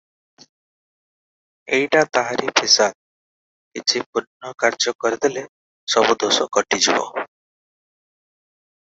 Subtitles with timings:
[1.77, 2.97] ଏଇଟା ତାହାରି ଫିସାଦ,
[3.75, 5.45] କିଛି ପୁଣ୍ୟ କାର୍ଯ୍ୟ କରିଦେଲେ
[5.97, 6.97] ସବୁ ଦୋଷ କଟିଯିବ।